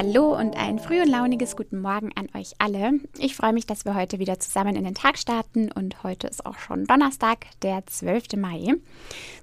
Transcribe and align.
Hallo 0.00 0.38
und 0.38 0.56
ein 0.56 0.78
früh 0.78 1.02
und 1.02 1.08
launiges 1.08 1.56
Guten 1.56 1.80
Morgen 1.80 2.12
an 2.14 2.28
euch 2.32 2.52
alle. 2.58 3.00
Ich 3.18 3.34
freue 3.34 3.52
mich, 3.52 3.66
dass 3.66 3.84
wir 3.84 3.96
heute 3.96 4.20
wieder 4.20 4.38
zusammen 4.38 4.76
in 4.76 4.84
den 4.84 4.94
Tag 4.94 5.18
starten 5.18 5.72
und 5.72 6.04
heute 6.04 6.28
ist 6.28 6.46
auch 6.46 6.56
schon 6.56 6.84
Donnerstag, 6.84 7.46
der 7.62 7.84
12. 7.84 8.36
Mai. 8.36 8.74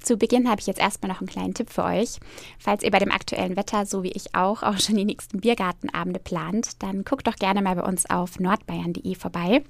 Zu 0.01 0.15
Beginn 0.15 0.49
habe 0.49 0.61
ich 0.61 0.67
jetzt 0.67 0.79
erstmal 0.79 1.11
noch 1.11 1.19
einen 1.19 1.27
kleinen 1.27 1.55
Tipp 1.55 1.69
für 1.69 1.83
euch. 1.83 2.21
Falls 2.57 2.83
ihr 2.83 2.91
bei 2.91 2.99
dem 2.99 3.11
aktuellen 3.11 3.57
Wetter, 3.57 3.85
so 3.85 4.01
wie 4.01 4.13
ich 4.13 4.33
auch, 4.33 4.63
auch 4.63 4.79
schon 4.79 4.95
die 4.95 5.03
nächsten 5.03 5.41
Biergartenabende 5.41 6.21
plant, 6.21 6.81
dann 6.81 7.03
guckt 7.03 7.27
doch 7.27 7.35
gerne 7.35 7.61
mal 7.61 7.75
bei 7.75 7.83
uns 7.83 8.09
auf 8.09 8.39
nordbayern.de 8.39 9.13
vorbei. 9.15 9.61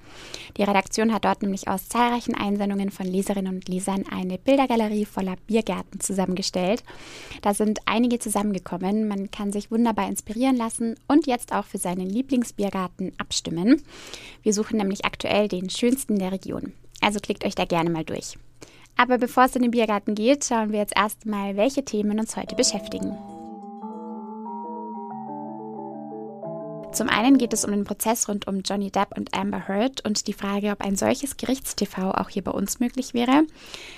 Die 0.57 0.63
Redaktion 0.63 1.11
hat 1.11 1.25
dort 1.25 1.41
nämlich 1.41 1.67
aus 1.67 1.89
zahlreichen 1.89 2.35
Einsendungen 2.35 2.91
von 2.91 3.07
Leserinnen 3.07 3.55
und 3.55 3.67
Lesern 3.69 4.03
eine 4.11 4.37
Bildergalerie 4.37 5.05
voller 5.05 5.37
Biergärten 5.47 5.99
zusammengestellt. 5.99 6.83
Da 7.41 7.55
sind 7.55 7.79
einige 7.87 8.19
zusammengekommen. 8.19 9.07
Man 9.07 9.31
kann 9.31 9.51
sich 9.51 9.71
wunderbar 9.71 10.07
inspirieren 10.07 10.55
lassen 10.55 10.74
lassen 10.75 10.95
und 11.07 11.27
jetzt 11.27 11.53
auch 11.53 11.65
für 11.65 11.77
seinen 11.77 12.09
Lieblingsbiergarten 12.09 13.13
abstimmen. 13.17 13.81
Wir 14.43 14.53
suchen 14.53 14.77
nämlich 14.77 15.05
aktuell 15.05 15.47
den 15.47 15.69
schönsten 15.69 16.19
der 16.19 16.31
Region. 16.31 16.73
Also 17.01 17.19
klickt 17.19 17.45
euch 17.45 17.55
da 17.55 17.65
gerne 17.65 17.89
mal 17.89 18.03
durch. 18.03 18.37
Aber 18.97 19.17
bevor 19.17 19.45
es 19.45 19.55
in 19.55 19.61
den 19.61 19.71
Biergarten 19.71 20.15
geht, 20.15 20.45
schauen 20.45 20.71
wir 20.71 20.79
jetzt 20.79 20.95
erstmal, 20.95 21.57
welche 21.57 21.83
Themen 21.83 22.19
uns 22.19 22.37
heute 22.37 22.55
beschäftigen. 22.55 23.17
Zum 26.93 27.09
einen 27.09 27.37
geht 27.37 27.51
es 27.51 27.65
um 27.65 27.71
den 27.71 27.83
Prozess 27.83 28.29
rund 28.29 28.47
um 28.47 28.61
Johnny 28.61 28.89
Depp 28.89 29.17
und 29.17 29.37
Amber 29.37 29.67
Heard 29.67 30.05
und 30.05 30.27
die 30.27 30.33
Frage, 30.33 30.71
ob 30.71 30.79
ein 30.79 30.95
solches 30.95 31.35
Gerichtstv 31.35 31.97
auch 31.97 32.29
hier 32.29 32.41
bei 32.41 32.51
uns 32.51 32.79
möglich 32.79 33.13
wäre. 33.13 33.43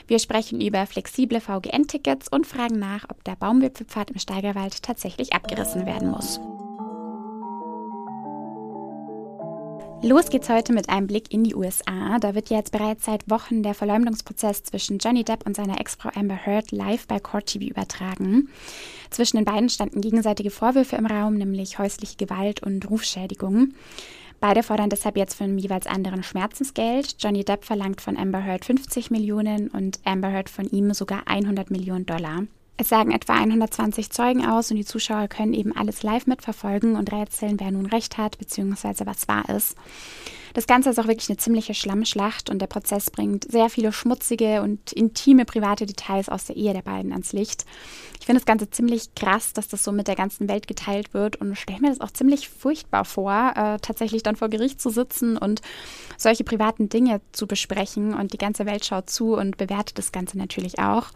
Wir 0.07 0.17
sprechen 0.17 0.59
über 0.59 0.87
flexible 0.87 1.39
VGN-Tickets 1.39 2.27
und 2.27 2.47
fragen 2.47 2.79
nach, 2.79 3.05
ob 3.07 3.23
der 3.23 3.35
Baumwipfelpfad 3.35 4.09
im 4.09 4.17
Steigerwald 4.17 4.81
tatsächlich 4.81 5.33
abgerissen 5.33 5.85
werden 5.85 6.09
muss. 6.09 6.39
Los 10.03 10.29
geht's 10.29 10.47
heute 10.47 10.73
mit 10.73 10.89
einem 10.89 11.07
Blick 11.07 11.33
in 11.33 11.43
die 11.43 11.55
USA. 11.55 12.19
Da 12.19 12.35
wird 12.35 12.49
jetzt 12.49 12.71
bereits 12.71 13.05
seit 13.05 13.29
Wochen 13.29 13.63
der 13.63 13.73
Verleumdungsprozess 13.73 14.63
zwischen 14.63 14.99
Johnny 14.99 15.23
Depp 15.23 15.45
und 15.45 15.55
seiner 15.55 15.79
Ex-Frau 15.79 16.09
Amber 16.13 16.45
Heard 16.45 16.71
live 16.71 17.07
bei 17.07 17.19
Court 17.19 17.47
TV 17.47 17.65
übertragen. 17.65 18.49
Zwischen 19.09 19.37
den 19.37 19.45
beiden 19.45 19.69
standen 19.69 20.01
gegenseitige 20.01 20.51
Vorwürfe 20.51 20.95
im 20.97 21.07
Raum, 21.07 21.33
nämlich 21.33 21.79
häusliche 21.79 22.15
Gewalt 22.15 22.61
und 22.61 22.87
Rufschädigung. 22.89 23.73
Beide 24.39 24.61
fordern 24.61 24.91
deshalb 24.91 25.17
jetzt 25.17 25.33
von 25.33 25.57
jeweils 25.57 25.87
anderen 25.87 26.21
Schmerzensgeld. 26.21 27.15
Johnny 27.19 27.43
Depp 27.43 27.65
verlangt 27.65 27.99
von 27.99 28.17
Amber 28.17 28.45
Heard 28.45 28.65
50 28.65 29.09
Millionen 29.09 29.67
und 29.69 29.99
Amber 30.05 30.31
Heard 30.31 30.49
von 30.49 30.69
ihm 30.69 30.93
sogar 30.93 31.23
100 31.25 31.71
Millionen 31.71 32.05
Dollar. 32.05 32.43
Es 32.79 32.89
sagen 32.89 33.11
etwa 33.11 33.33
120 33.33 34.11
Zeugen 34.11 34.45
aus 34.45 34.69
und 34.69 34.77
die 34.77 34.85
Zuschauer 34.85 35.27
können 35.27 35.55
eben 35.55 35.75
alles 35.75 36.03
live 36.03 36.27
mitverfolgen 36.27 36.95
und 36.95 37.11
rätseln, 37.11 37.59
wer 37.59 37.71
nun 37.71 37.87
recht 37.87 38.19
hat 38.19 38.37
bzw. 38.37 39.05
was 39.05 39.27
wahr 39.27 39.49
ist. 39.49 39.75
Das 40.53 40.67
Ganze 40.67 40.89
ist 40.89 40.99
auch 40.99 41.07
wirklich 41.07 41.29
eine 41.29 41.37
ziemliche 41.37 41.73
Schlammschlacht 41.73 42.49
und 42.49 42.59
der 42.59 42.67
Prozess 42.67 43.11
bringt 43.11 43.51
sehr 43.51 43.69
viele 43.69 43.91
schmutzige 43.91 44.61
und 44.61 44.91
intime 44.91 45.45
private 45.45 45.85
Details 45.85 46.29
aus 46.29 46.45
der 46.45 46.55
Ehe 46.55 46.73
der 46.73 46.81
beiden 46.81 47.11
ans 47.11 47.33
Licht. 47.33 47.65
Ich 48.19 48.25
finde 48.25 48.39
das 48.39 48.45
Ganze 48.45 48.69
ziemlich 48.69 49.13
krass, 49.15 49.53
dass 49.53 49.67
das 49.67 49.83
so 49.83 49.91
mit 49.91 50.07
der 50.07 50.15
ganzen 50.15 50.47
Welt 50.47 50.67
geteilt 50.67 51.13
wird 51.13 51.35
und 51.35 51.55
stelle 51.57 51.81
mir 51.81 51.89
das 51.89 52.01
auch 52.01 52.11
ziemlich 52.11 52.49
furchtbar 52.49 53.05
vor, 53.05 53.53
äh, 53.55 53.77
tatsächlich 53.81 54.23
dann 54.23 54.35
vor 54.35 54.49
Gericht 54.49 54.81
zu 54.81 54.89
sitzen 54.89 55.37
und 55.37 55.61
solche 56.17 56.43
privaten 56.43 56.89
Dinge 56.89 57.21
zu 57.33 57.45
besprechen 57.47 58.13
und 58.13 58.33
die 58.33 58.39
ganze 58.39 58.65
Welt 58.65 58.85
schaut 58.85 59.09
zu 59.09 59.35
und 59.35 59.57
bewertet 59.57 59.97
das 59.97 60.11
Ganze 60.11 60.37
natürlich 60.37 60.79
auch. 60.79 61.11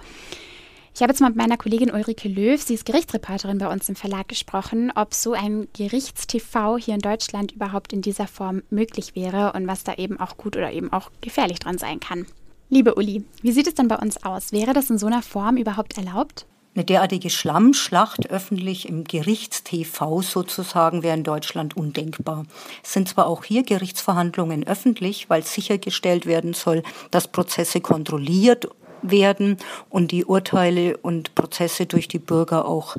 Ich 0.94 1.02
habe 1.02 1.14
jetzt 1.14 1.22
mal 1.22 1.30
mit 1.30 1.38
meiner 1.38 1.56
Kollegin 1.56 1.90
Ulrike 1.90 2.28
Löw, 2.28 2.62
sie 2.62 2.74
ist 2.74 2.86
Gerichtsreporterin 2.86 3.60
bei 3.60 3.72
uns 3.72 3.88
im 3.88 3.96
Verlag, 3.96 4.28
gesprochen, 4.28 4.92
ob 4.94 5.14
so 5.14 5.32
ein 5.32 5.70
Gerichtstv 5.74 6.78
hier 6.80 6.96
in 6.96 7.00
Deutschland 7.00 7.54
überhaupt 7.54 7.94
in 7.94 8.02
dieser 8.02 8.28
Form 8.28 8.62
möglich 8.70 9.16
wäre 9.16 9.54
und 9.54 9.68
was 9.68 9.86
da 9.86 9.94
eben 9.94 10.20
auch 10.20 10.36
gut 10.36 10.58
oder 10.58 10.72
eben 10.74 10.92
auch 10.92 11.10
gefährlich 11.22 11.60
dran 11.60 11.78
sein 11.78 12.02
kann. 12.02 12.26
Liebe 12.70 12.96
Uli, 12.96 13.24
wie 13.42 13.52
sieht 13.54 13.68
es 13.68 13.74
denn 13.74 13.88
bei 13.88 13.98
uns 13.98 14.24
aus? 14.24 14.52
Wäre 14.52 14.74
das 14.74 14.90
in 14.90 14.98
so 14.98 15.08
einer 15.08 15.22
Form 15.22 15.56
überhaupt 15.56 15.98
erlaubt? 15.98 16.46
Eine 16.74 16.86
derartige 16.86 17.30
Schlammschlacht 17.30 18.30
öffentlich 18.30 18.88
im 18.88 19.04
Gerichtstv 19.04 20.22
sozusagen 20.22 21.04
wäre 21.04 21.18
in 21.18 21.26
Deutschland 21.26 21.76
undenkbar. 21.76 22.46
Es 22.82 22.94
sind 22.94 23.10
zwar 23.10 23.28
auch 23.28 23.44
hier 23.44 23.64
Gerichtsverhandlungen 23.64 24.66
öffentlich, 24.66 25.30
weil 25.30 25.44
sichergestellt 25.44 26.26
werden 26.26 26.54
soll, 26.54 26.84
dass 27.12 27.28
Prozesse 27.28 27.82
kontrolliert 27.82 28.70
werden 29.02 29.58
und 29.90 30.12
die 30.12 30.26
Urteile 30.26 30.98
und 30.98 31.36
Prozesse 31.36 31.86
durch 31.86 32.08
die 32.08 32.20
Bürger 32.20 32.66
auch 32.66 32.96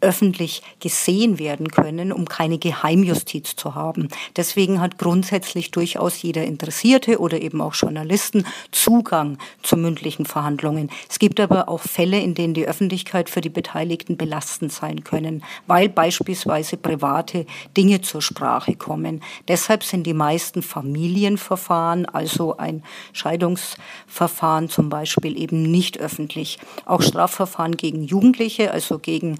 öffentlich 0.00 0.62
gesehen 0.80 1.38
werden 1.38 1.70
können, 1.70 2.12
um 2.12 2.26
keine 2.26 2.58
Geheimjustiz 2.58 3.56
zu 3.56 3.74
haben. 3.74 4.08
Deswegen 4.36 4.80
hat 4.80 4.98
grundsätzlich 4.98 5.70
durchaus 5.70 6.22
jeder 6.22 6.44
Interessierte 6.44 7.18
oder 7.18 7.40
eben 7.40 7.60
auch 7.60 7.74
Journalisten 7.74 8.46
Zugang 8.70 9.38
zu 9.62 9.76
mündlichen 9.76 10.26
Verhandlungen. 10.26 10.90
Es 11.08 11.18
gibt 11.18 11.40
aber 11.40 11.68
auch 11.68 11.82
Fälle, 11.82 12.20
in 12.20 12.34
denen 12.34 12.54
die 12.54 12.66
Öffentlichkeit 12.66 13.30
für 13.30 13.40
die 13.40 13.48
Beteiligten 13.48 14.16
belastend 14.16 14.72
sein 14.72 15.04
können, 15.04 15.44
weil 15.66 15.88
beispielsweise 15.88 16.76
private 16.76 17.46
Dinge 17.76 18.00
zur 18.00 18.22
Sprache 18.22 18.74
kommen. 18.74 19.22
Deshalb 19.48 19.84
sind 19.84 20.06
die 20.06 20.14
meisten 20.14 20.62
Familienverfahren, 20.62 22.06
also 22.06 22.56
ein 22.56 22.82
Scheidungsverfahren 23.12 24.68
zum 24.68 24.88
Beispiel, 24.88 25.40
eben 25.40 25.62
nicht 25.62 25.98
öffentlich. 25.98 26.58
Auch 26.84 27.02
Strafverfahren 27.02 27.76
gegen 27.76 28.04
Jugendliche, 28.04 28.70
also 28.70 28.98
gegen 28.98 29.38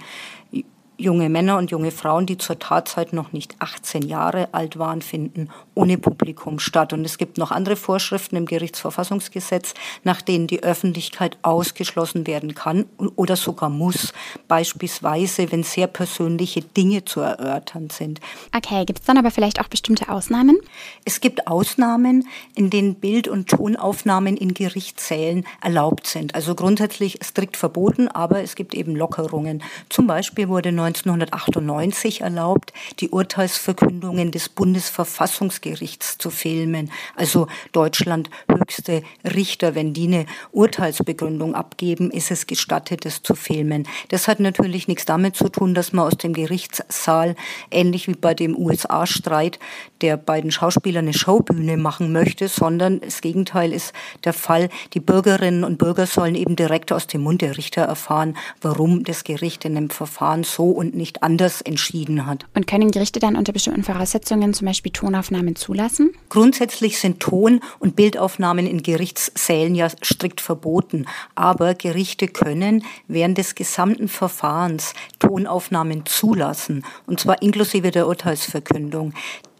junge 0.98 1.28
Männer 1.28 1.58
und 1.58 1.70
junge 1.70 1.90
Frauen, 1.90 2.26
die 2.26 2.38
zur 2.38 2.58
Tatzeit 2.58 3.12
noch 3.12 3.32
nicht 3.32 3.56
18 3.58 4.02
Jahre 4.02 4.48
alt 4.52 4.78
waren, 4.78 5.02
finden 5.02 5.50
ohne 5.74 5.98
Publikum 5.98 6.58
statt. 6.58 6.92
Und 6.92 7.04
es 7.04 7.18
gibt 7.18 7.38
noch 7.38 7.50
andere 7.50 7.76
Vorschriften 7.76 8.36
im 8.36 8.46
Gerichtsverfassungsgesetz, 8.46 9.74
nach 10.04 10.22
denen 10.22 10.46
die 10.46 10.62
Öffentlichkeit 10.62 11.38
ausgeschlossen 11.42 12.26
werden 12.26 12.54
kann 12.54 12.86
oder 13.16 13.36
sogar 13.36 13.68
muss. 13.68 14.12
Beispielsweise, 14.48 15.52
wenn 15.52 15.62
sehr 15.62 15.86
persönliche 15.86 16.62
Dinge 16.62 17.04
zu 17.04 17.20
erörtern 17.20 17.90
sind. 17.90 18.20
Okay, 18.54 18.84
gibt 18.84 19.00
es 19.00 19.06
dann 19.06 19.18
aber 19.18 19.30
vielleicht 19.30 19.60
auch 19.60 19.68
bestimmte 19.68 20.08
Ausnahmen? 20.08 20.58
Es 21.04 21.20
gibt 21.20 21.46
Ausnahmen, 21.46 22.26
in 22.54 22.70
denen 22.70 22.94
Bild- 22.94 23.28
und 23.28 23.48
Tonaufnahmen 23.48 24.36
in 24.36 24.54
Gerichtssälen 24.54 25.46
erlaubt 25.60 26.06
sind. 26.06 26.34
Also 26.34 26.54
grundsätzlich 26.54 27.18
strikt 27.22 27.56
verboten, 27.56 28.08
aber 28.08 28.42
es 28.42 28.54
gibt 28.54 28.74
eben 28.74 28.96
Lockerungen. 28.96 29.62
Zum 29.88 30.06
Beispiel 30.06 30.48
wurde 30.48 30.72
1998 30.86 32.20
erlaubt, 32.20 32.72
die 33.00 33.10
Urteilsverkündungen 33.10 34.30
des 34.30 34.48
Bundesverfassungsgerichts 34.48 36.19
zu 36.19 36.30
filmen. 36.30 36.91
Also 37.14 37.48
Deutschland 37.72 38.30
höchste 38.50 39.02
Richter, 39.25 39.75
wenn 39.75 39.92
die 39.92 40.06
eine 40.06 40.26
Urteilsbegründung 40.52 41.54
abgeben, 41.54 42.10
ist 42.10 42.30
es 42.30 42.46
gestattet, 42.46 43.06
es 43.06 43.22
zu 43.22 43.34
filmen. 43.34 43.88
Das 44.08 44.28
hat 44.28 44.41
natürlich 44.41 44.88
nichts 44.88 45.04
damit 45.04 45.36
zu 45.36 45.48
tun, 45.48 45.75
dass 45.75 45.92
man 45.92 46.06
aus 46.06 46.16
dem 46.16 46.32
Gerichtssaal, 46.32 47.36
ähnlich 47.70 48.08
wie 48.08 48.14
bei 48.14 48.34
dem 48.34 48.56
USA-Streit 48.56 49.58
der 50.00 50.16
beiden 50.16 50.50
Schauspieler, 50.50 51.00
eine 51.00 51.14
Showbühne 51.14 51.76
machen 51.76 52.12
möchte, 52.12 52.48
sondern 52.48 53.00
das 53.00 53.20
Gegenteil 53.20 53.72
ist 53.72 53.92
der 54.25 54.32
Fall. 54.32 54.69
Die 54.94 55.00
Bürgerinnen 55.00 55.64
und 55.64 55.78
Bürger 55.78 56.06
sollen 56.06 56.34
eben 56.34 56.56
direkt 56.56 56.92
aus 56.92 57.06
dem 57.06 57.22
Mund 57.22 57.42
der 57.42 57.56
Richter 57.56 57.82
erfahren, 57.82 58.36
warum 58.60 59.04
das 59.04 59.25
Gericht 59.25 59.64
in 59.64 59.76
einem 59.76 59.90
Verfahren 59.90 60.44
so 60.44 60.70
und 60.76 60.94
nicht 60.94 61.23
anders 61.23 61.61
entschieden 61.62 62.26
hat. 62.26 62.46
Und 62.55 62.67
können 62.67 62.90
Gerichte 62.90 63.19
dann 63.19 63.37
unter 63.37 63.52
bestimmten 63.52 63.82
Voraussetzungen 63.82 64.55
zum 64.55 64.67
Beispiel 64.67 64.93
Tonaufnahmen 64.93 65.56
zulassen? 65.56 66.12
Grundsätzlich 66.28 66.99
sind 66.99 67.20
Ton- 67.20 67.61
und 67.78 67.96
Bildaufnahmen 67.96 68.67
in 68.67 68.82
Gerichtssälen 68.82 69.75
ja 69.75 69.88
strikt 70.02 70.40
verboten. 70.40 71.06
Aber 71.34 71.75
Gerichte 71.75 72.28
können 72.28 72.84
während 73.08 73.38
des 73.38 73.55
gesamten 73.55 74.08
Verfahrens 74.08 74.94
Tonaufnahmen 75.19 76.06
zulassen. 76.06 76.84
Und 77.06 77.20
zwar 77.20 77.43
inklusive 77.43 77.90
der 77.90 78.06
Urteilsverkündung. 78.06 79.14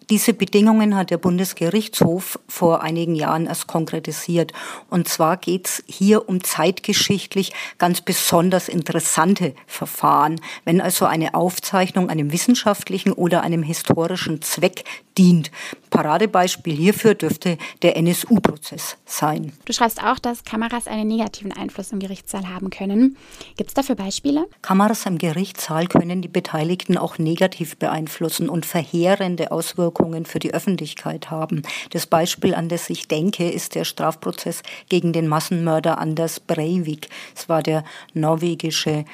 Diese 0.08 0.34
Bedingungen 0.34 0.94
hat 0.94 1.10
der 1.10 1.18
Bundesgerichtshof 1.18 2.38
vor 2.46 2.80
einigen 2.82 3.16
Jahren 3.16 3.46
erst 3.46 3.66
konkretisiert. 3.66 4.52
Und 4.88 5.08
zwar 5.08 5.36
geht 5.36 5.66
es 5.66 5.84
hier 5.88 6.28
um 6.28 6.44
zeitgeschichtlich 6.44 7.52
ganz 7.78 8.02
besonders 8.02 8.68
interessante 8.68 9.52
Verfahren. 9.66 10.40
Wenn 10.64 10.80
also 10.80 11.06
eine 11.06 11.34
Aufzeichnung 11.34 12.08
einem 12.08 12.30
wissenschaftlichen 12.30 13.12
oder 13.12 13.42
einem 13.42 13.64
historischen 13.64 14.42
Zweck 14.42 14.84
dient. 15.18 15.50
Paradebeispiel 15.90 16.74
hierfür 16.76 17.14
dürfte 17.14 17.58
der 17.82 17.96
NSU-Prozess 17.96 18.96
sein. 19.06 19.52
Du 19.64 19.72
schreibst 19.72 20.02
auch, 20.02 20.18
dass 20.18 20.44
Kameras 20.44 20.86
einen 20.86 21.08
negativen 21.08 21.52
Einfluss 21.52 21.92
im 21.92 22.00
Gerichtssaal 22.00 22.48
haben 22.48 22.70
können. 22.70 23.16
Gibt 23.56 23.70
es 23.70 23.74
dafür 23.74 23.94
Beispiele? 23.94 24.46
Kameras 24.62 25.06
im 25.06 25.18
Gerichtssaal 25.18 25.86
können 25.86 26.22
die 26.22 26.28
Beteiligten 26.28 26.98
auch 26.98 27.18
negativ 27.18 27.76
beeinflussen 27.76 28.48
und 28.48 28.66
verheerende 28.66 29.52
Auswirkungen 29.52 30.26
für 30.26 30.38
die 30.38 30.52
Öffentlichkeit 30.52 31.30
haben. 31.30 31.62
Das 31.90 32.06
Beispiel, 32.06 32.54
an 32.54 32.68
das 32.68 32.90
ich 32.90 33.08
denke, 33.08 33.50
ist 33.50 33.74
der 33.74 33.84
Strafprozess 33.84 34.62
gegen 34.88 35.12
den 35.12 35.28
Massenmörder 35.28 35.98
Anders 35.98 36.40
Breivik. 36.40 37.08
Es 37.34 37.48
war 37.48 37.62
der 37.62 37.84
norwegische 38.12 39.04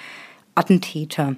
Attentäter. 0.55 1.37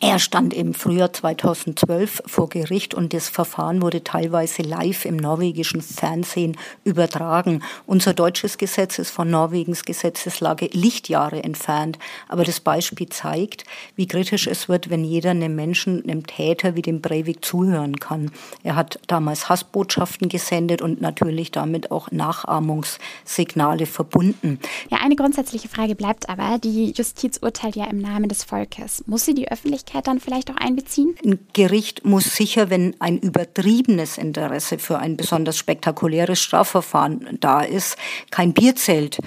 Er 0.00 0.18
stand 0.18 0.52
im 0.52 0.74
Frühjahr 0.74 1.12
2012 1.12 2.24
vor 2.26 2.48
Gericht 2.48 2.94
und 2.94 3.14
das 3.14 3.28
Verfahren 3.28 3.80
wurde 3.80 4.04
teilweise 4.04 4.62
live 4.62 5.04
im 5.06 5.16
norwegischen 5.16 5.80
Fernsehen 5.80 6.56
übertragen. 6.82 7.62
Unser 7.86 8.12
deutsches 8.12 8.58
Gesetz 8.58 8.98
ist 8.98 9.10
von 9.10 9.30
Norwegens 9.30 9.84
Gesetzeslage 9.84 10.68
Lichtjahre 10.72 11.42
entfernt, 11.42 11.98
aber 12.28 12.44
das 12.44 12.60
Beispiel 12.60 13.08
zeigt, 13.08 13.64
wie 13.94 14.06
kritisch 14.06 14.46
es 14.46 14.68
wird, 14.68 14.90
wenn 14.90 15.04
jeder 15.04 15.30
einem 15.30 15.54
Menschen, 15.54 16.02
einem 16.02 16.26
Täter 16.26 16.74
wie 16.74 16.82
dem 16.82 17.00
Breivik 17.00 17.44
zuhören 17.44 17.96
kann. 17.98 18.30
Er 18.62 18.76
hat 18.76 18.98
damals 19.06 19.48
Hassbotschaften 19.48 20.28
gesendet 20.28 20.82
und 20.82 21.00
natürlich 21.00 21.50
damit 21.50 21.90
auch 21.92 22.10
Nachahmungssignale 22.10 23.86
verbunden. 23.86 24.58
Ja, 24.90 24.98
eine 25.02 25.16
grundsätzliche 25.16 25.68
Frage 25.68 25.94
bleibt 25.94 26.28
aber, 26.28 26.58
die 26.58 26.92
Justiz 26.92 27.38
urteilt 27.40 27.76
ja 27.76 27.86
im 27.86 28.00
Namen 28.00 28.28
des 28.28 28.44
Volkes. 28.44 29.04
Muss 29.06 29.24
sie 29.24 29.34
die 29.34 29.50
Öffentlichkeit 29.50 29.83
Öffentlichkeit 29.84 30.06
dann 30.06 30.20
vielleicht 30.20 30.50
auch 30.50 30.56
einbeziehen? 30.56 31.14
Ein 31.24 31.38
Gericht 31.52 32.04
muss 32.04 32.34
sicher, 32.34 32.70
wenn 32.70 32.96
ein 33.00 33.18
übertriebenes 33.18 34.18
Interesse 34.18 34.78
für 34.78 34.98
ein 34.98 35.16
besonders 35.16 35.56
spektakuläres 35.56 36.40
Strafverfahren 36.40 37.38
da 37.40 37.60
ist, 37.60 37.96
kein 38.30 38.52
Bierzelt 38.52 39.18
äh, 39.18 39.22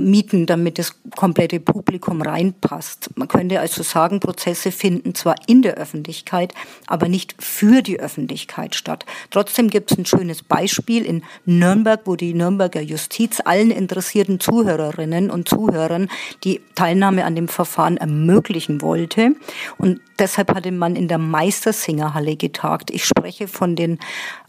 mieten, 0.00 0.46
damit 0.46 0.78
das 0.78 0.94
komplette 1.16 1.58
Publikum 1.58 2.22
reinpasst. 2.22 3.10
Man 3.16 3.28
könnte 3.28 3.60
also 3.60 3.82
sagen, 3.82 4.20
Prozesse 4.20 4.72
finden 4.72 5.14
zwar 5.14 5.36
in 5.46 5.62
der 5.62 5.74
Öffentlichkeit, 5.74 6.54
aber 6.86 7.08
nicht 7.08 7.34
für 7.38 7.82
die 7.82 7.98
Öffentlichkeit 7.98 8.74
statt. 8.74 9.06
Trotzdem 9.30 9.70
gibt 9.70 9.90
es 9.90 9.98
ein 9.98 10.06
schönes 10.06 10.42
Beispiel 10.42 11.04
in 11.04 11.22
Nürnberg, 11.46 12.00
wo 12.04 12.16
die 12.16 12.34
Nürnberger 12.34 12.80
Justiz 12.80 13.40
allen 13.44 13.70
interessierten 13.70 14.38
Zuhörerinnen 14.38 15.30
und 15.30 15.48
Zuhörern 15.48 16.08
die 16.44 16.60
Teilnahme 16.74 17.24
an 17.24 17.34
dem 17.34 17.48
Verfahren 17.48 17.96
ermöglichen 17.96 18.82
wollte. 18.82 19.34
Und 19.78 20.00
deshalb 20.18 20.54
hatte 20.54 20.72
man 20.72 20.94
in 20.94 21.08
der 21.08 21.18
Meistersingerhalle 21.18 22.36
getagt. 22.36 22.90
Ich 22.90 23.04
spreche 23.04 23.48
von 23.48 23.76
den 23.76 23.98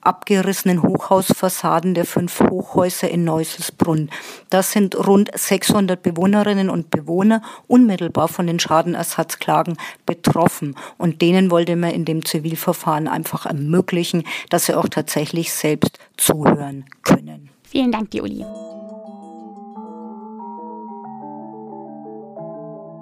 abgerissenen 0.01 0.83
Hochhausfassaden 0.83 1.93
der 1.93 2.05
fünf 2.05 2.39
Hochhäuser 2.39 3.09
in 3.09 3.23
Neuselsbrunn. 3.23 4.09
Das 4.49 4.71
sind 4.71 4.95
rund 4.95 5.29
600 5.33 6.01
Bewohnerinnen 6.01 6.69
und 6.69 6.89
Bewohner 6.89 7.41
unmittelbar 7.67 8.27
von 8.27 8.47
den 8.47 8.59
Schadenersatzklagen 8.59 9.77
betroffen. 10.05 10.75
Und 10.97 11.21
denen 11.21 11.51
wollte 11.51 11.75
man 11.75 11.91
in 11.91 12.05
dem 12.05 12.25
Zivilverfahren 12.25 13.07
einfach 13.07 13.45
ermöglichen, 13.45 14.23
dass 14.49 14.65
sie 14.65 14.75
auch 14.75 14.89
tatsächlich 14.89 15.53
selbst 15.53 15.99
zuhören 16.17 16.85
können. 17.03 17.49
Vielen 17.63 17.91
Dank, 17.91 18.11
Dioli. 18.11 18.45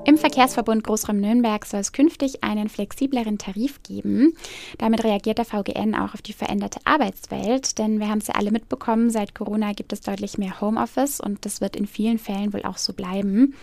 Im 0.09 0.17
Verkehrsverbund 0.17 0.83
Großraum 0.83 1.17
Nürnberg 1.17 1.63
soll 1.67 1.81
es 1.81 1.91
künftig 1.91 2.43
einen 2.43 2.67
flexibleren 2.67 3.37
Tarif 3.37 3.83
geben. 3.83 4.33
Damit 4.79 5.03
reagiert 5.03 5.37
der 5.37 5.45
VGN 5.45 5.93
auch 5.93 6.15
auf 6.15 6.23
die 6.23 6.33
veränderte 6.33 6.79
Arbeitswelt, 6.83 7.77
denn 7.77 7.99
wir 7.99 8.09
haben 8.09 8.17
es 8.17 8.25
ja 8.25 8.33
alle 8.33 8.49
mitbekommen, 8.49 9.11
seit 9.11 9.35
Corona 9.35 9.73
gibt 9.73 9.93
es 9.93 10.01
deutlich 10.01 10.39
mehr 10.39 10.61
Homeoffice 10.61 11.19
und 11.19 11.45
das 11.45 11.61
wird 11.61 11.75
in 11.75 11.85
vielen 11.85 12.17
Fällen 12.17 12.53
wohl 12.53 12.63
auch 12.63 12.79
so 12.79 12.93
bleiben. 12.93 13.53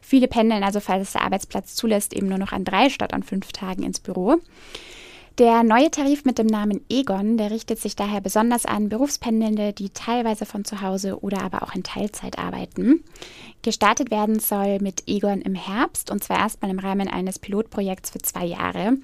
Viele 0.00 0.28
pendeln 0.28 0.62
also, 0.62 0.78
falls 0.78 1.08
es 1.08 1.12
der 1.14 1.22
Arbeitsplatz 1.22 1.74
zulässt, 1.74 2.12
eben 2.12 2.28
nur 2.28 2.38
noch 2.38 2.52
an 2.52 2.64
drei 2.64 2.90
statt 2.90 3.12
an 3.12 3.24
fünf 3.24 3.50
Tagen 3.50 3.82
ins 3.82 3.98
Büro. 3.98 4.36
Der 5.38 5.62
neue 5.62 5.88
Tarif 5.88 6.24
mit 6.24 6.36
dem 6.38 6.48
Namen 6.48 6.80
Egon, 6.88 7.36
der 7.36 7.52
richtet 7.52 7.78
sich 7.78 7.94
daher 7.94 8.20
besonders 8.20 8.66
an 8.66 8.88
Berufspendelnde, 8.88 9.72
die 9.72 9.90
teilweise 9.90 10.46
von 10.46 10.64
zu 10.64 10.82
Hause 10.82 11.22
oder 11.22 11.42
aber 11.42 11.62
auch 11.62 11.76
in 11.76 11.84
Teilzeit 11.84 12.40
arbeiten. 12.40 13.04
Gestartet 13.62 14.10
werden 14.10 14.40
soll 14.40 14.80
mit 14.80 15.04
Egon 15.06 15.40
im 15.40 15.54
Herbst 15.54 16.10
und 16.10 16.24
zwar 16.24 16.40
erstmal 16.40 16.72
im 16.72 16.80
Rahmen 16.80 17.06
eines 17.06 17.38
Pilotprojekts 17.38 18.10
für 18.10 18.18
zwei 18.18 18.46
Jahre. 18.46 18.96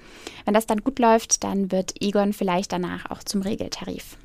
Wenn 0.43 0.53
das 0.53 0.65
dann 0.65 0.83
gut 0.83 0.99
läuft, 0.99 1.45
dann 1.45 1.71
wird 1.71 1.93
Egon 2.01 2.33
vielleicht 2.33 2.73
danach 2.73 3.09
auch 3.09 3.23
zum 3.23 3.41
Regeltarif. 3.41 4.17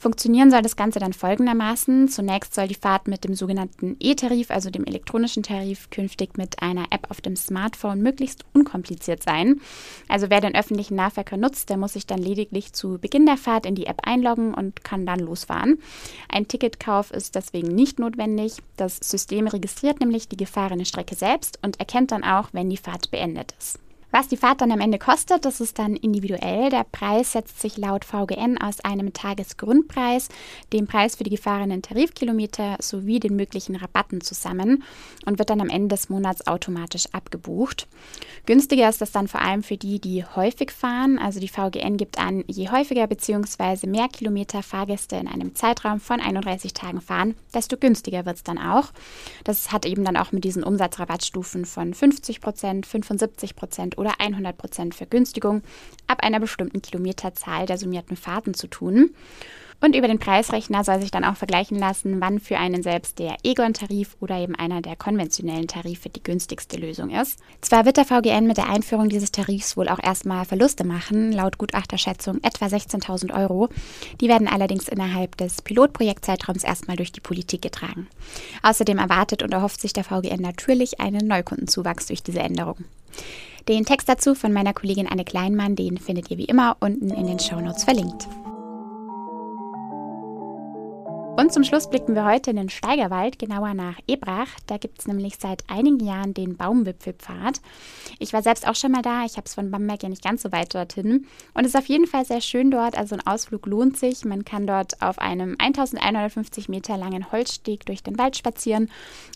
Funktionieren 0.00 0.52
soll 0.52 0.62
das 0.62 0.76
Ganze 0.76 1.00
dann 1.00 1.12
folgendermaßen. 1.12 2.08
Zunächst 2.08 2.54
soll 2.54 2.68
die 2.68 2.76
Fahrt 2.76 3.08
mit 3.08 3.24
dem 3.24 3.34
sogenannten 3.34 3.96
E-Tarif, 3.98 4.52
also 4.52 4.70
dem 4.70 4.84
elektronischen 4.84 5.42
Tarif, 5.42 5.90
künftig 5.90 6.38
mit 6.38 6.62
einer 6.62 6.86
App 6.90 7.10
auf 7.10 7.20
dem 7.20 7.34
Smartphone 7.34 8.00
möglichst 8.00 8.44
unkompliziert 8.54 9.24
sein. 9.24 9.60
Also 10.08 10.30
wer 10.30 10.40
den 10.40 10.54
öffentlichen 10.54 10.94
Nahverkehr 10.94 11.36
nutzt, 11.36 11.68
der 11.68 11.78
muss 11.78 11.94
sich 11.94 12.06
dann 12.06 12.20
lediglich 12.20 12.72
zu 12.72 12.98
Beginn 12.98 13.26
der 13.26 13.36
Fahrt 13.36 13.66
in 13.66 13.74
die 13.74 13.86
App 13.86 14.02
einloggen 14.04 14.54
und 14.54 14.84
kann 14.84 15.04
dann 15.04 15.18
losfahren. 15.18 15.78
Ein 16.28 16.46
Ticketkauf 16.46 17.10
ist 17.10 17.34
deswegen 17.34 17.74
nicht 17.74 17.98
notwendig. 17.98 18.58
Das 18.76 18.98
System 18.98 19.48
registriert 19.48 19.98
nämlich 19.98 20.28
die 20.28 20.36
gefahrene 20.36 20.84
Strecke 20.84 21.16
selbst 21.16 21.58
und 21.62 21.80
erkennt 21.80 22.12
dann 22.12 22.22
auch, 22.22 22.50
wenn 22.52 22.70
die 22.70 22.76
Fahrt 22.76 23.10
beendet 23.10 23.52
ist. 23.58 23.80
Was 24.10 24.26
die 24.26 24.38
Fahrt 24.38 24.62
dann 24.62 24.72
am 24.72 24.80
Ende 24.80 24.98
kostet, 24.98 25.44
das 25.44 25.60
ist 25.60 25.78
dann 25.78 25.94
individuell. 25.94 26.70
Der 26.70 26.84
Preis 26.84 27.32
setzt 27.32 27.60
sich 27.60 27.76
laut 27.76 28.06
VGN 28.06 28.56
aus 28.56 28.80
einem 28.80 29.12
Tagesgrundpreis, 29.12 30.30
dem 30.72 30.86
Preis 30.86 31.16
für 31.16 31.24
die 31.24 31.30
gefahrenen 31.30 31.82
Tarifkilometer 31.82 32.78
sowie 32.80 33.20
den 33.20 33.36
möglichen 33.36 33.76
Rabatten 33.76 34.22
zusammen 34.22 34.82
und 35.26 35.38
wird 35.38 35.50
dann 35.50 35.60
am 35.60 35.68
Ende 35.68 35.94
des 35.94 36.08
Monats 36.08 36.46
automatisch 36.46 37.04
abgebucht. 37.12 37.86
Günstiger 38.46 38.88
ist 38.88 39.02
das 39.02 39.12
dann 39.12 39.28
vor 39.28 39.42
allem 39.42 39.62
für 39.62 39.76
die, 39.76 40.00
die 40.00 40.24
häufig 40.24 40.70
fahren. 40.70 41.18
Also 41.18 41.38
die 41.38 41.48
VGN 41.48 41.98
gibt 41.98 42.18
an, 42.18 42.44
je 42.46 42.70
häufiger 42.70 43.06
bzw. 43.06 43.86
mehr 43.86 44.08
Kilometer 44.08 44.62
Fahrgäste 44.62 45.16
in 45.16 45.28
einem 45.28 45.54
Zeitraum 45.54 46.00
von 46.00 46.18
31 46.20 46.72
Tagen 46.72 47.02
fahren, 47.02 47.34
desto 47.52 47.76
günstiger 47.76 48.24
wird 48.24 48.36
es 48.36 48.42
dann 48.42 48.56
auch. 48.56 48.86
Das 49.44 49.70
hat 49.70 49.84
eben 49.84 50.02
dann 50.02 50.16
auch 50.16 50.32
mit 50.32 50.44
diesen 50.44 50.64
Umsatzrabattstufen 50.64 51.66
von 51.66 51.92
50 51.92 52.40
Prozent, 52.40 52.86
75 52.86 53.54
Prozent 53.54 53.97
oder 53.98 54.12
100% 54.20 54.94
Vergünstigung 54.94 55.62
ab 56.06 56.22
einer 56.22 56.40
bestimmten 56.40 56.80
Kilometerzahl 56.80 57.66
der 57.66 57.78
summierten 57.78 58.16
Fahrten 58.16 58.54
zu 58.54 58.68
tun. 58.68 59.10
Und 59.80 59.94
über 59.94 60.08
den 60.08 60.18
Preisrechner 60.18 60.82
soll 60.82 61.00
sich 61.00 61.12
dann 61.12 61.24
auch 61.24 61.36
vergleichen 61.36 61.78
lassen, 61.78 62.20
wann 62.20 62.40
für 62.40 62.58
einen 62.58 62.82
selbst 62.82 63.20
der 63.20 63.36
Egon-Tarif 63.44 64.16
oder 64.18 64.36
eben 64.36 64.56
einer 64.56 64.82
der 64.82 64.96
konventionellen 64.96 65.68
Tarife 65.68 66.08
die 66.08 66.22
günstigste 66.22 66.76
Lösung 66.76 67.10
ist. 67.10 67.38
Zwar 67.60 67.84
wird 67.84 67.96
der 67.96 68.04
VGN 68.04 68.48
mit 68.48 68.56
der 68.56 68.68
Einführung 68.68 69.08
dieses 69.08 69.30
Tarifs 69.30 69.76
wohl 69.76 69.88
auch 69.88 70.02
erstmal 70.02 70.44
Verluste 70.44 70.84
machen, 70.84 71.30
laut 71.30 71.58
Gutachterschätzung 71.58 72.42
etwa 72.42 72.66
16.000 72.66 73.32
Euro. 73.40 73.68
Die 74.20 74.28
werden 74.28 74.48
allerdings 74.48 74.88
innerhalb 74.88 75.36
des 75.36 75.62
Pilotprojektzeitraums 75.62 76.64
erstmal 76.64 76.96
durch 76.96 77.12
die 77.12 77.20
Politik 77.20 77.62
getragen. 77.62 78.08
Außerdem 78.64 78.98
erwartet 78.98 79.44
und 79.44 79.52
erhofft 79.52 79.80
sich 79.80 79.92
der 79.92 80.02
VGN 80.02 80.42
natürlich 80.42 80.98
einen 80.98 81.28
Neukundenzuwachs 81.28 82.06
durch 82.06 82.24
diese 82.24 82.40
Änderung. 82.40 82.78
Den 83.68 83.84
Text 83.84 84.08
dazu 84.08 84.34
von 84.34 84.50
meiner 84.50 84.72
Kollegin 84.72 85.06
Anne 85.06 85.26
Kleinmann, 85.26 85.76
den 85.76 85.98
findet 85.98 86.30
ihr 86.30 86.38
wie 86.38 86.46
immer 86.46 86.78
unten 86.80 87.10
in 87.10 87.26
den 87.26 87.38
Shownotes 87.38 87.84
verlinkt. 87.84 88.26
Und 91.38 91.52
zum 91.52 91.62
Schluss 91.62 91.88
blicken 91.88 92.16
wir 92.16 92.24
heute 92.24 92.50
in 92.50 92.56
den 92.56 92.68
Steigerwald, 92.68 93.38
genauer 93.38 93.72
nach 93.72 93.94
Ebrach. 94.08 94.48
Da 94.66 94.76
gibt 94.76 94.98
es 94.98 95.06
nämlich 95.06 95.36
seit 95.38 95.62
einigen 95.70 96.04
Jahren 96.04 96.34
den 96.34 96.56
Baumwipfelpfad. 96.56 97.60
Ich 98.18 98.32
war 98.32 98.42
selbst 98.42 98.66
auch 98.66 98.74
schon 98.74 98.90
mal 98.90 99.02
da. 99.02 99.24
Ich 99.24 99.36
habe 99.36 99.44
es 99.44 99.54
von 99.54 99.70
Bamberg 99.70 100.02
ja 100.02 100.08
nicht 100.08 100.24
ganz 100.24 100.42
so 100.42 100.50
weit 100.50 100.74
dorthin. 100.74 101.28
Und 101.54 101.60
es 101.64 101.68
ist 101.68 101.76
auf 101.76 101.86
jeden 101.86 102.08
Fall 102.08 102.24
sehr 102.24 102.40
schön 102.40 102.72
dort. 102.72 102.98
Also 102.98 103.14
ein 103.14 103.24
Ausflug 103.24 103.66
lohnt 103.66 103.96
sich. 103.96 104.24
Man 104.24 104.44
kann 104.44 104.66
dort 104.66 105.00
auf 105.00 105.20
einem 105.20 105.54
1150 105.60 106.68
Meter 106.68 106.96
langen 106.96 107.30
Holzsteg 107.30 107.86
durch 107.86 108.02
den 108.02 108.18
Wald 108.18 108.36
spazieren 108.36 108.90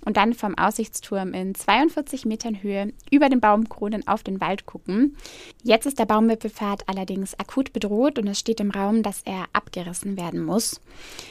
und 0.05 0.17
dann 0.17 0.35
vom 0.35 0.59
Aussichtsturm 0.59 1.35
in 1.35 1.55
42 1.55 2.27
Metern 2.27 2.65
Höhe 2.65 2.93
über 3.13 3.29
den 3.29 3.39
Baumkronen 3.39 4.09
auf 4.09 4.25
den 4.25 4.41
Wald 4.41 4.67
gucken. 4.67 5.17
Jetzt 5.63 5.87
ist 5.87 6.01
der 6.01 6.07
Baumwipfelpfad 6.07 6.89
allerdings 6.89 7.39
akut 7.39 7.73
bedroht 7.73 8.19
und 8.19 8.27
es 8.27 8.41
steht 8.41 8.59
im 8.59 8.73
Raum, 8.73 9.05
dass 9.05 9.23
er 9.23 9.45
abgerissen 9.53 10.17
werden 10.17 10.43
muss. 10.45 10.81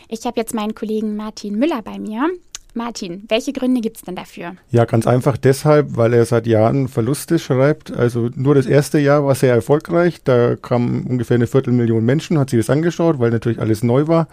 Ich 0.08 0.26
habe 0.26 0.40
jetzt 0.40 0.54
meinen 0.62 0.76
Kollegen 0.76 1.16
Martin 1.16 1.58
Müller 1.58 1.82
bei 1.82 1.98
mir. 1.98 2.30
Martin, 2.76 3.24
welche 3.30 3.52
Gründe 3.52 3.82
gibt 3.82 3.98
es 3.98 4.04
denn 4.04 4.16
dafür? 4.16 4.54
Ja, 4.70 4.86
ganz 4.86 5.08
einfach 5.08 5.36
deshalb, 5.36 5.98
weil 5.98 6.14
er 6.14 6.24
seit 6.26 6.46
Jahren 6.46 6.88
Verluste 6.88 7.40
schreibt. 7.40 7.92
Also 7.92 8.30
nur 8.36 8.54
das 8.54 8.68
erste 8.68 9.00
Jahr 9.00 9.26
war 9.26 9.34
sehr 9.34 9.56
erfolgreich. 9.56 10.24
Da 10.24 10.56
kamen 10.56 11.08
ungefähr 11.08 11.36
eine 11.36 11.48
Viertelmillion 11.48 12.06
Menschen, 12.06 12.38
hat 12.38 12.52
sich 12.52 12.60
das 12.60 12.70
angeschaut, 12.70 13.18
weil 13.18 13.32
natürlich 13.32 13.60
alles 13.60 13.82
neu 13.82 14.08
war. 14.08 14.28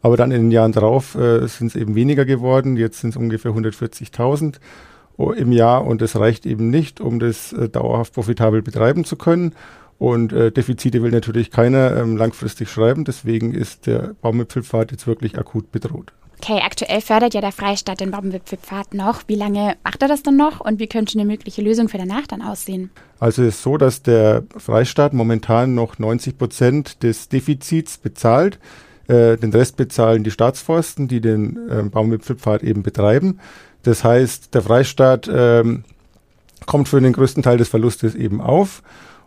Aber 0.00 0.16
dann 0.16 0.30
in 0.30 0.44
den 0.44 0.50
Jahren 0.50 0.72
darauf 0.72 1.14
äh, 1.14 1.46
sind 1.46 1.68
es 1.68 1.76
eben 1.76 1.94
weniger 1.94 2.24
geworden. 2.24 2.78
Jetzt 2.78 3.00
sind 3.00 3.10
es 3.10 3.16
ungefähr 3.16 3.52
140.000 3.52 4.54
im 5.18 5.52
Jahr 5.52 5.84
und 5.84 6.00
das 6.00 6.16
reicht 6.16 6.46
eben 6.46 6.70
nicht, 6.70 7.00
um 7.00 7.18
das 7.18 7.52
äh, 7.52 7.68
dauerhaft 7.68 8.14
profitabel 8.14 8.62
betreiben 8.62 9.04
zu 9.04 9.16
können. 9.16 9.52
Und 9.98 10.32
äh, 10.32 10.52
Defizite 10.52 11.02
will 11.02 11.10
natürlich 11.10 11.50
keiner 11.50 11.96
ähm, 11.96 12.16
langfristig 12.16 12.70
schreiben. 12.70 13.04
Deswegen 13.04 13.54
ist 13.54 13.86
der 13.86 14.14
Baumwipfelpfad 14.20 14.92
jetzt 14.92 15.06
wirklich 15.06 15.38
akut 15.38 15.72
bedroht. 15.72 16.12
Okay, 16.38 16.60
aktuell 16.62 17.00
fördert 17.00 17.32
ja 17.32 17.40
der 17.40 17.52
Freistaat 17.52 18.00
den 18.00 18.10
Baumwipfelpfad 18.10 18.92
noch. 18.92 19.22
Wie 19.26 19.36
lange 19.36 19.76
macht 19.82 20.02
er 20.02 20.08
das 20.08 20.22
dann 20.22 20.36
noch 20.36 20.60
und 20.60 20.78
wie 20.78 20.86
könnte 20.86 21.18
eine 21.18 21.26
mögliche 21.26 21.62
Lösung 21.62 21.88
für 21.88 21.96
danach 21.96 22.26
dann 22.26 22.42
aussehen? 22.42 22.90
Also 23.18 23.42
es 23.42 23.56
ist 23.56 23.62
so, 23.62 23.78
dass 23.78 24.02
der 24.02 24.42
Freistaat 24.54 25.14
momentan 25.14 25.74
noch 25.74 25.98
90 25.98 26.36
Prozent 26.36 27.02
des 27.02 27.30
Defizits 27.30 27.96
bezahlt. 27.96 28.58
Äh, 29.08 29.38
den 29.38 29.50
Rest 29.50 29.76
bezahlen 29.76 30.24
die 30.24 30.30
Staatsforsten, 30.30 31.08
die 31.08 31.22
den 31.22 31.70
äh, 31.70 31.82
Baumwipfelpfad 31.84 32.62
eben 32.62 32.82
betreiben. 32.82 33.40
Das 33.82 34.04
heißt, 34.04 34.54
der 34.54 34.62
Freistaat 34.62 35.28
äh, 35.28 35.64
kommt 36.66 36.88
für 36.88 37.00
den 37.00 37.14
größten 37.14 37.42
Teil 37.42 37.56
des 37.56 37.68
Verlustes 37.68 38.14
eben 38.14 38.42
auf. 38.42 38.82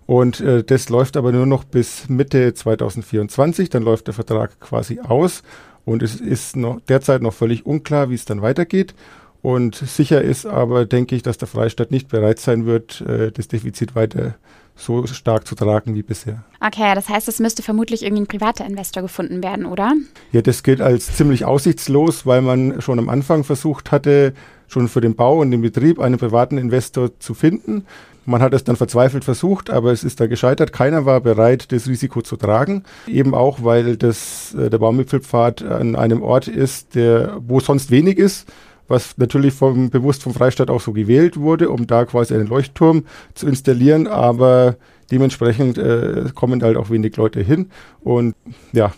Und 0.10 0.40
äh, 0.40 0.64
das 0.64 0.90
läuft 0.90 1.18
aber 1.18 1.32
nur 1.32 1.46
noch 1.46 1.64
bis 1.64 2.10
Mitte 2.10 2.56
2024. 2.56 3.70
Dann 3.70 3.84
läuft 3.84 4.08
der 4.08 4.16
Vertrag 4.16 4.60
quasi 4.60 5.00
aus. 5.02 5.44
Und 5.86 6.02
es 6.02 6.16
ist 6.16 6.56
noch 6.56 6.82
derzeit 6.82 7.22
noch 7.22 7.32
völlig 7.32 7.68
unklar, 7.68 8.10
wie 8.10 8.16
es 8.16 8.26
dann 8.26 8.42
weitergeht. 8.42 8.96
Und 9.44 9.76
sicher 9.76 10.24
ist 10.24 10.48
aber, 10.48 10.88
denke 10.88 11.16
ich, 11.16 11.22
dass 11.22 11.38
der 11.38 11.48
Freistaat 11.48 11.92
nicht 11.92 12.08
bereit 12.08 12.40
sein 12.40 12.66
wird, 12.66 13.02
äh, 13.02 13.32
das 13.32 13.50
Defizit 13.50 13.94
weiter 13.94 14.34
so 14.76 15.06
stark 15.06 15.46
zu 15.46 15.54
tragen 15.54 15.94
wie 15.94 16.02
bisher. 16.02 16.44
Okay, 16.60 16.96
das 16.96 17.08
heißt, 17.08 17.28
es 17.28 17.40
müsste 17.40 17.62
vermutlich 17.62 18.02
irgendwie 18.02 18.24
ein 18.24 18.28
privater 18.28 18.66
Investor 18.66 19.04
gefunden 19.04 19.44
werden, 19.44 19.68
oder? 19.68 19.94
Ja, 20.32 20.42
das 20.42 20.64
gilt 20.64 20.82
als 20.82 21.16
ziemlich 21.18 21.46
aussichtslos, 21.46 22.26
weil 22.26 22.42
man 22.42 22.82
schon 22.82 22.98
am 22.98 23.10
Anfang 23.10 23.44
versucht 23.44 23.92
hatte, 23.92 24.34
schon 24.68 24.88
für 24.88 25.02
den 25.02 25.16
Bau 25.16 25.40
und 25.42 25.52
den 25.52 25.62
Betrieb 25.62 26.00
einen 26.00 26.18
privaten 26.18 26.58
Investor 26.58 27.12
zu 27.20 27.36
finden. 27.36 27.86
Man 28.26 28.42
hat 28.42 28.54
es 28.54 28.64
dann 28.64 28.76
verzweifelt 28.76 29.24
versucht, 29.24 29.70
aber 29.70 29.92
es 29.92 30.04
ist 30.04 30.20
da 30.20 30.28
gescheitert. 30.28 30.74
Keiner 30.74 31.06
war 31.06 31.22
bereit, 31.22 31.72
das 31.72 31.88
Risiko 31.88 32.22
zu 32.22 32.36
tragen. 32.38 32.84
Eben 33.08 33.34
auch, 33.34 33.64
weil 33.64 33.98
das, 33.98 34.54
äh, 34.54 34.70
der 34.70 34.78
Baumwipfelpfad 34.78 35.64
an 35.64 35.96
einem 35.96 36.22
Ort 36.22 36.48
ist, 36.48 36.96
der, 36.96 37.38
wo 37.40 37.60
sonst 37.60 37.92
wenig 37.92 38.18
ist 38.18 38.48
was 38.90 39.18
natürlich 39.18 39.54
vom, 39.54 39.90
bewusst 39.90 40.24
vom 40.24 40.34
Freistaat 40.34 40.70
auch 40.70 40.82
so 40.82 40.92
gewählt 40.92 41.38
wurde, 41.38 41.70
um 41.70 41.88
da 41.88 42.06
quasi 42.06 42.34
einen 42.34 42.48
Leuchtturm 42.48 43.06
zu 43.36 43.48
installieren, 43.48 44.08
aber 44.08 44.78
dementsprechend 45.12 45.78
äh, 45.78 46.26
kommen 46.34 46.62
halt 46.62 46.76
auch 46.76 46.90
wenig 46.90 47.16
Leute 47.16 47.42
hin 47.42 47.70
und 48.02 48.36
ja, 48.74 48.92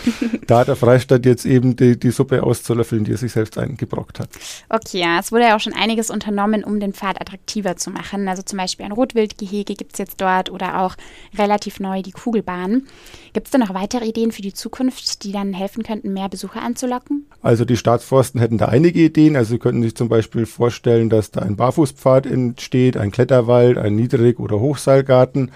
da 0.46 0.60
hat 0.60 0.68
der 0.68 0.76
Freistaat 0.76 1.26
jetzt 1.26 1.44
eben 1.44 1.76
die, 1.76 1.98
die 1.98 2.10
Suppe 2.10 2.42
auszulöffeln, 2.42 3.04
die 3.04 3.12
er 3.12 3.18
sich 3.18 3.32
selbst 3.32 3.58
eingebrockt 3.58 4.20
hat. 4.20 4.28
Okay, 4.68 5.00
ja, 5.00 5.18
es 5.18 5.32
wurde 5.32 5.44
ja 5.44 5.56
auch 5.56 5.60
schon 5.60 5.74
einiges 5.74 6.10
unternommen, 6.10 6.64
um 6.64 6.80
den 6.80 6.92
Pfad 6.92 7.20
attraktiver 7.20 7.76
zu 7.76 7.90
machen. 7.90 8.28
Also 8.28 8.42
zum 8.42 8.58
Beispiel 8.58 8.86
ein 8.86 8.92
Rotwildgehege 8.92 9.74
gibt 9.74 9.92
es 9.92 9.98
jetzt 9.98 10.20
dort 10.20 10.50
oder 10.50 10.82
auch 10.82 10.96
relativ 11.36 11.80
neu 11.80 12.02
die 12.02 12.12
Kugelbahn. 12.12 12.86
Gibt 13.32 13.46
es 13.46 13.50
da 13.50 13.58
noch 13.58 13.74
weitere 13.74 14.06
Ideen 14.06 14.32
für 14.32 14.42
die 14.42 14.52
Zukunft, 14.52 15.24
die 15.24 15.32
dann 15.32 15.52
helfen 15.52 15.82
könnten, 15.82 16.12
mehr 16.12 16.28
Besucher 16.28 16.62
anzulocken? 16.62 17.26
Also 17.40 17.64
die 17.64 17.76
Staatsforsten 17.76 18.40
hätten 18.40 18.58
da 18.58 18.66
einige 18.66 19.00
Ideen. 19.00 19.36
Also 19.36 19.50
sie 19.50 19.58
könnten 19.58 19.82
sich 19.82 19.96
zum 19.96 20.08
Beispiel 20.08 20.46
vorstellen, 20.46 21.10
dass 21.10 21.30
da 21.30 21.40
ein 21.40 21.56
Barfußpfad 21.56 22.26
entsteht, 22.26 22.96
ein 22.96 23.10
Kletterwald, 23.10 23.78
ein 23.78 23.96
Niedrig- 23.96 24.40
oder 24.40 24.60
Hochseilgarten 24.60 25.50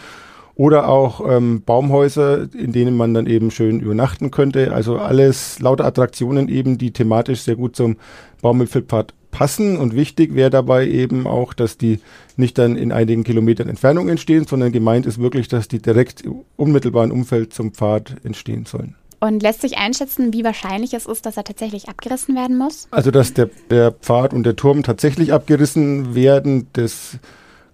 oder 0.56 0.88
auch 0.88 1.20
ähm, 1.30 1.62
Baumhäuser, 1.64 2.48
in 2.54 2.72
denen 2.72 2.96
man 2.96 3.12
dann 3.12 3.26
eben 3.26 3.50
schön 3.50 3.78
übernachten 3.78 4.30
könnte. 4.30 4.72
Also 4.72 4.96
alles 4.96 5.60
lauter 5.60 5.84
Attraktionen 5.84 6.48
eben, 6.48 6.78
die 6.78 6.92
thematisch 6.92 7.42
sehr 7.42 7.56
gut 7.56 7.76
zum 7.76 7.96
Baumwipfelpfad 8.40 9.12
passen. 9.30 9.76
Und 9.76 9.94
wichtig 9.94 10.34
wäre 10.34 10.48
dabei 10.48 10.88
eben 10.88 11.26
auch, 11.26 11.52
dass 11.52 11.76
die 11.76 12.00
nicht 12.36 12.56
dann 12.56 12.76
in 12.76 12.90
einigen 12.90 13.22
Kilometern 13.22 13.68
Entfernung 13.68 14.08
entstehen, 14.08 14.46
sondern 14.46 14.72
gemeint 14.72 15.04
ist 15.04 15.20
wirklich, 15.20 15.48
dass 15.48 15.68
die 15.68 15.80
direkt 15.80 16.22
im 16.22 16.36
unmittelbaren 16.56 17.12
Umfeld 17.12 17.52
zum 17.52 17.72
Pfad 17.72 18.16
entstehen 18.24 18.64
sollen. 18.64 18.94
Und 19.20 19.42
lässt 19.42 19.60
sich 19.60 19.76
einschätzen, 19.76 20.32
wie 20.32 20.44
wahrscheinlich 20.44 20.94
es 20.94 21.04
ist, 21.04 21.26
dass 21.26 21.36
er 21.36 21.44
tatsächlich 21.44 21.88
abgerissen 21.88 22.34
werden 22.34 22.56
muss? 22.56 22.88
Also, 22.90 23.10
dass 23.10 23.34
der, 23.34 23.50
der 23.70 23.92
Pfad 23.92 24.32
und 24.32 24.44
der 24.44 24.56
Turm 24.56 24.82
tatsächlich 24.82 25.32
abgerissen 25.32 26.14
werden, 26.14 26.68
das 26.74 27.18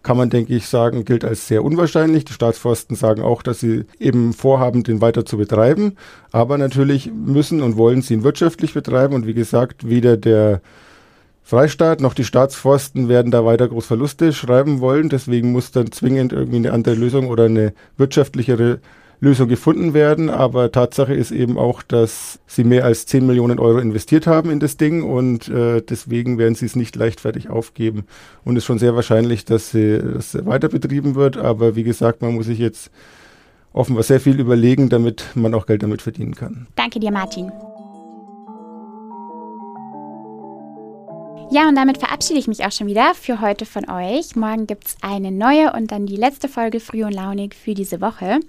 kann 0.02 0.16
man, 0.16 0.30
denke 0.30 0.54
ich, 0.54 0.66
sagen, 0.66 1.04
gilt 1.04 1.24
als 1.24 1.46
sehr 1.46 1.64
unwahrscheinlich. 1.64 2.24
Die 2.24 2.32
Staatsforsten 2.32 2.96
sagen 2.96 3.22
auch, 3.22 3.42
dass 3.42 3.60
sie 3.60 3.84
eben 3.98 4.32
vorhaben, 4.32 4.82
den 4.82 5.00
weiter 5.00 5.24
zu 5.24 5.36
betreiben. 5.36 5.96
Aber 6.32 6.58
natürlich 6.58 7.10
müssen 7.12 7.62
und 7.62 7.76
wollen 7.76 8.02
sie 8.02 8.14
ihn 8.14 8.24
wirtschaftlich 8.24 8.74
betreiben. 8.74 9.14
Und 9.14 9.26
wie 9.26 9.34
gesagt, 9.34 9.88
weder 9.88 10.16
der 10.16 10.60
Freistaat 11.44 12.00
noch 12.00 12.14
die 12.14 12.24
Staatsforsten 12.24 13.08
werden 13.08 13.30
da 13.30 13.44
weiter 13.44 13.68
groß 13.68 13.86
Verluste 13.86 14.32
schreiben 14.32 14.80
wollen. 14.80 15.08
Deswegen 15.08 15.52
muss 15.52 15.70
dann 15.70 15.92
zwingend 15.92 16.32
irgendwie 16.32 16.56
eine 16.56 16.72
andere 16.72 16.94
Lösung 16.94 17.28
oder 17.28 17.44
eine 17.44 17.72
wirtschaftlichere 17.96 18.80
Lösung 19.22 19.48
gefunden 19.48 19.94
werden. 19.94 20.28
Aber 20.28 20.72
Tatsache 20.72 21.14
ist 21.14 21.30
eben 21.30 21.56
auch, 21.56 21.82
dass 21.82 22.40
sie 22.46 22.64
mehr 22.64 22.84
als 22.84 23.06
10 23.06 23.24
Millionen 23.24 23.58
Euro 23.58 23.78
investiert 23.78 24.26
haben 24.26 24.50
in 24.50 24.60
das 24.60 24.76
Ding 24.76 25.02
und 25.02 25.48
äh, 25.48 25.80
deswegen 25.80 26.38
werden 26.38 26.56
sie 26.56 26.66
es 26.66 26.76
nicht 26.76 26.96
leichtfertig 26.96 27.48
aufgeben. 27.48 28.04
Und 28.44 28.56
es 28.56 28.62
ist 28.62 28.66
schon 28.66 28.78
sehr 28.78 28.96
wahrscheinlich, 28.96 29.44
dass 29.44 29.70
sie 29.70 29.98
dass 29.98 30.44
weiter 30.44 30.68
betrieben 30.68 31.14
wird. 31.14 31.36
Aber 31.36 31.76
wie 31.76 31.84
gesagt, 31.84 32.20
man 32.20 32.34
muss 32.34 32.46
sich 32.46 32.58
jetzt 32.58 32.90
offenbar 33.72 34.02
sehr 34.02 34.20
viel 34.20 34.40
überlegen, 34.40 34.88
damit 34.88 35.24
man 35.34 35.54
auch 35.54 35.66
Geld 35.66 35.84
damit 35.84 36.02
verdienen 36.02 36.34
kann. 36.34 36.66
Danke 36.74 36.98
dir, 36.98 37.12
Martin. 37.12 37.50
Ja, 41.52 41.68
und 41.68 41.74
damit 41.74 41.98
verabschiede 41.98 42.38
ich 42.38 42.48
mich 42.48 42.64
auch 42.64 42.72
schon 42.72 42.86
wieder 42.86 43.12
für 43.14 43.42
heute 43.42 43.66
von 43.66 43.86
euch. 43.90 44.36
Morgen 44.36 44.66
gibt 44.66 44.86
es 44.86 44.96
eine 45.02 45.30
neue 45.30 45.74
und 45.74 45.92
dann 45.92 46.06
die 46.06 46.16
letzte 46.16 46.48
Folge 46.48 46.80
Früh 46.80 47.04
und 47.04 47.12
Launig 47.12 47.54
für 47.54 47.74
diese 47.74 48.00
Woche. 48.00 48.40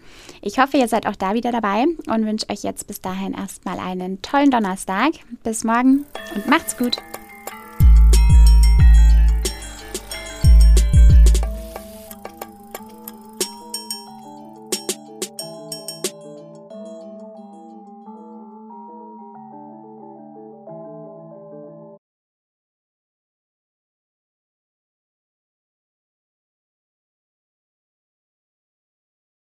Ich 0.41 0.57
hoffe, 0.57 0.77
ihr 0.77 0.87
seid 0.87 1.05
auch 1.05 1.17
da 1.17 1.33
wieder 1.33 1.51
dabei 1.51 1.83
und 2.07 2.25
wünsche 2.25 2.49
euch 2.49 2.63
jetzt 2.63 2.87
bis 2.87 3.01
dahin 3.01 3.33
erstmal 3.33 3.77
einen 3.77 4.21
tollen 4.21 4.51
Donnerstag. 4.51 5.15
Bis 5.43 5.65
morgen 5.65 6.05
und 6.33 6.47
macht's 6.47 6.77
gut. 6.77 6.95